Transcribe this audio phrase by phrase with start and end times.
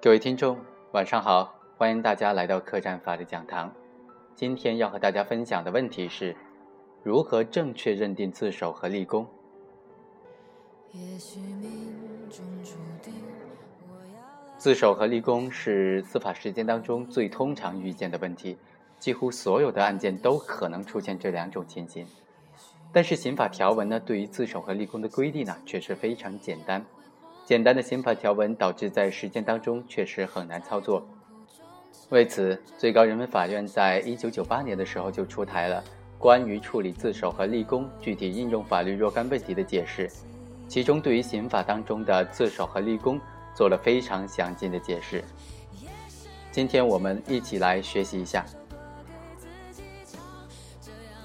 [0.00, 0.56] 各位听众，
[0.92, 3.74] 晚上好，欢迎大家来到客栈法律讲堂。
[4.32, 6.36] 今天要和大家分享的问题是：
[7.02, 9.26] 如何正确认定自首和立功？
[14.56, 18.56] 自首和立功是司法实践当中最通常遇见的问题，
[19.00, 22.06] 几乎所有的案件都可能出现这两种情形。
[22.92, 26.86] 但是刑法条文呢，对于自首和立功的规定呢，却是非常简单。
[27.48, 31.02] 简单的刑法条文导致在实践当中确实很难操作。
[32.10, 35.82] 为此，最高人民法院在一九九八年的时候就出台了
[36.18, 40.10] 关于处理自首和立功具体应用法律若干问题的解释，
[40.68, 43.18] 其中对于刑法当中的自首和立功
[43.54, 45.24] 做了非常详尽的解释。
[46.52, 48.44] 今天我们一起来学习一下。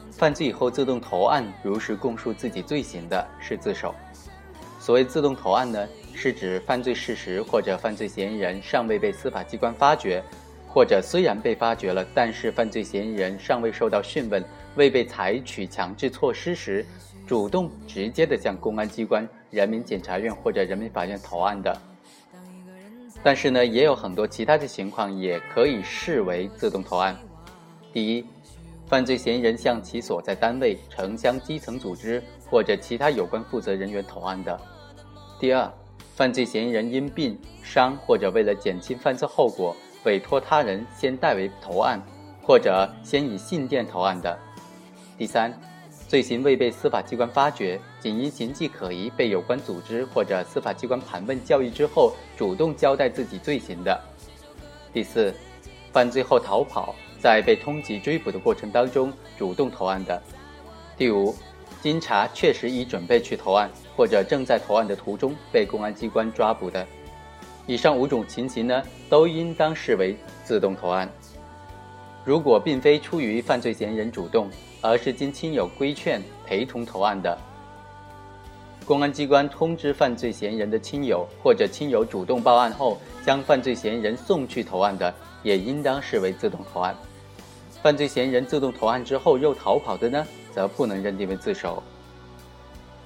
[0.10, 3.94] 犯罪以后自动投案，如实供述自己罪行的是自首。
[4.80, 5.88] 所谓自动投案呢，
[6.24, 10.24] 是指犯罪事实或者犯罪嫌疑人尚未被司法机关发觉，
[10.70, 14.42] 或者虽然被发觉了，但是犯罪嫌疑人尚未受到讯问，
[14.78, 16.86] 未被采取强制措施时，
[17.28, 21.78] 主动直接的向公安机关、人民检察院或者人民法院投案的。
[23.22, 27.18] 但是呢，也有很多其他的情况也可以视为自动投案。
[27.92, 28.26] 第一。
[28.88, 34.56] 犯罪嫌疑人向其所在单位、城乡基层组织或者其他有关负责人员投案的；
[35.40, 35.74] 第二，
[36.16, 42.02] 犯罪嫌疑人因病伤或者为了减轻犯罪后果，委托他人先代为投案，
[42.42, 44.38] 或者先以信电投案的；
[45.18, 45.52] 第三，
[46.08, 54.00] 罪行未被司法机关发觉，仅因形迹可疑被有关组织或者司法机关盘问教育之后，主动交代自己罪行的；
[54.94, 55.34] 第四，
[55.92, 56.96] 犯罪后逃跑。
[57.20, 60.22] 在被通缉追捕的过程当中主动投案的，
[60.98, 61.34] 第五，
[61.84, 66.88] 经查确实已准备去投案或者正在投案的途中被公安机关抓捕的，
[67.68, 71.12] 以上五种情形呢，都应当视为自动投案。
[72.24, 74.50] 如果并非出于犯罪嫌疑人主动，
[74.80, 77.38] 而是经亲友规劝陪同投案的，
[78.86, 86.96] 公安机关通知犯罪嫌疑人的亲友或者亲友主动报案后将犯罪嫌疑人送去投案的，也应当视为自动投案。
[87.82, 91.82] 犯罪嫌疑人自动投案之后又逃跑的呢，则不能认定为自首。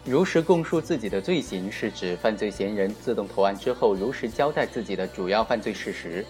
[0.06, 6.25] 如实供述自己的罪行，是指犯罪嫌疑人自动投案之后，如实交代自己的主要犯罪事实。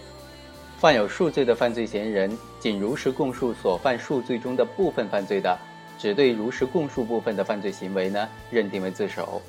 [0.78, 5.58] 犯有数罪的犯罪嫌疑人，仅如实供述所犯数罪中的部分犯罪的，
[5.98, 9.42] 只对如实供述部分的犯罪行为呢，认定为自首。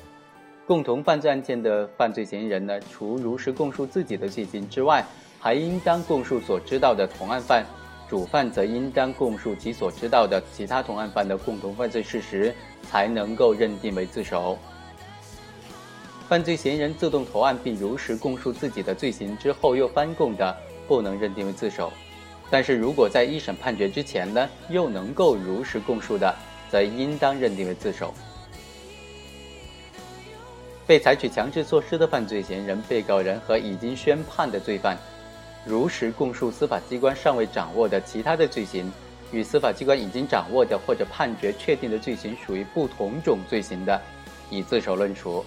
[0.66, 5.04] 共同犯罪案件的犯罪嫌疑人呢，除如实供述自己的罪行之外，
[5.40, 7.64] 还应当供述所知道的同案犯。
[8.10, 14.58] 主犯则应当供述其所知道的其他同案犯的共同犯罪事实，才能够认定为自首。
[16.28, 20.56] 犯罪嫌疑人自动投案并如实供述自己的罪行之后又翻供的，
[20.88, 21.92] 不能认定为自首。
[22.50, 26.34] 但是如果在一审判决之前呢，又能够如实供述的，
[26.68, 28.12] 则应当认定为自首。
[30.84, 34.98] 被采取强制措施的犯罪嫌疑人、被告人和已经宣判的罪犯。
[35.64, 38.90] 如实供述司法机关尚未掌握的其他的罪行，
[39.30, 44.00] 与司法机关已经掌握的或者判决确定的罪行属于不同种罪行的，
[44.48, 45.44] 以自首论处。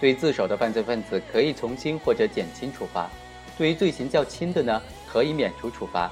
[0.00, 3.10] 对自首的犯罪分子可以从轻或者减轻处罚；
[3.58, 6.10] 对于罪行较轻的呢，可以免除处罚。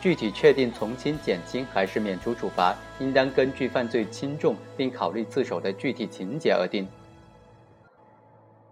[0.00, 6.88] 具体确定从轻、减轻还是免除处罚，应当根据犯罪轻重，并考虑自首的具体情节而定。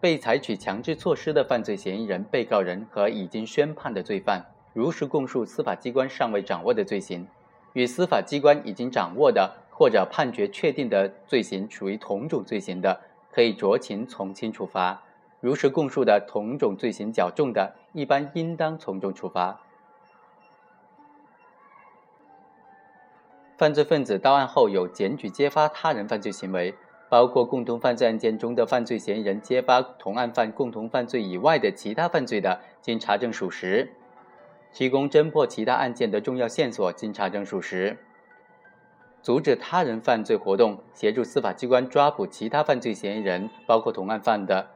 [0.06, 4.40] 被采取强制措施的犯罪嫌疑人、被告人和已经宣判的罪犯，
[4.72, 7.26] 如实供述司法机关尚未掌握的罪行，
[7.72, 13.00] 与司法机关已经掌握的或者判决确定的罪行属于同种罪行的，
[13.32, 15.02] 可以酌情从轻处罚；
[15.40, 19.60] 如实供述的同种罪行较重的，一般应当从重处罚。
[23.58, 26.76] 犯罪分子到案后有检举揭发他人犯罪行为。
[27.08, 33.86] 包括共同犯罪案件中的犯罪嫌疑人揭发同案犯共同犯罪以外的其他犯罪的，经查证属实；
[34.72, 37.96] 提供侦破其他案件的重要线索，经查证属实；
[39.22, 44.66] 阻止他人犯罪活动，协助司法机关抓捕其他犯罪嫌疑人，包括同案犯的，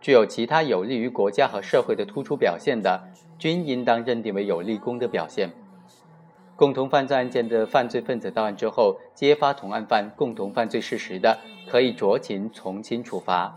[0.00, 3.02] 具有其他有利于国家和社会的突出表现的，
[3.38, 5.50] 均应当认定为有立功的表现。
[6.60, 13.56] 共同犯罪案件的犯罪分子到案之后，揭发同案犯共同犯罪事实的，可以酌情从轻处罚。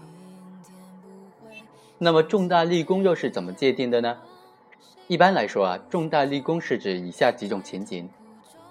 [1.97, 4.17] 那么，重大立功又是怎么界定的呢？
[5.09, 8.07] 一般来说啊，重大立功是指以下几种情景：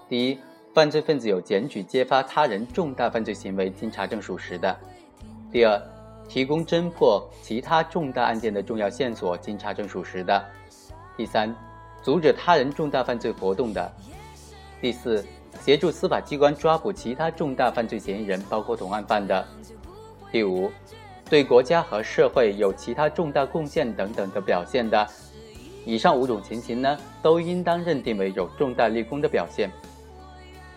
[0.09, 0.39] 第一，
[0.73, 4.75] 犯罪分子有检举揭发他人重大犯罪行为，经查证属实的；
[5.51, 5.79] 第二，
[6.27, 10.41] 提供侦破其他重大案件的重要线索，经查证属实的；
[11.15, 11.55] 第三，
[12.01, 13.87] 阻止他人重大犯罪活动的；
[14.83, 15.23] 第四，
[15.61, 19.41] 协助司法机关抓捕其他重大犯罪嫌疑人，包括同案犯的；
[20.29, 20.69] 第五，
[21.29, 25.07] 对国家和社会有其他重大贡献等等的表现的。
[25.85, 29.71] 以上五种情形呢，都应当认定为有重大立功的表现。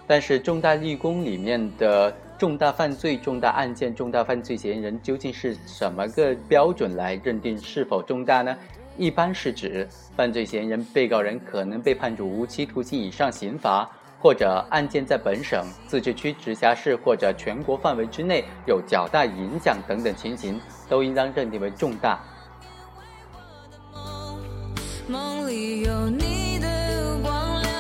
[0.06, 8.56] 但是，重大立功里面的重大犯罪、重大案件、重大犯罪嫌疑人究竟是什么个标准来认定是否重大呢？
[8.98, 22.18] 一般是指犯罪嫌疑人、被告人可能被判处无期徒刑以上刑罚，或者案件在本省、自治区、直辖市或者全国范围之内有较大影响等等情形，都应当认定为重大。
[25.08, 27.70] 梦里有你的光亮，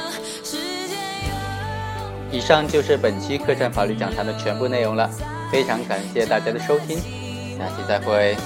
[2.30, 5.10] 以上就是本期客栈法律讲坛的全部内容了，
[5.50, 6.96] 非常感谢大家的收听，
[7.58, 8.36] 下期再会。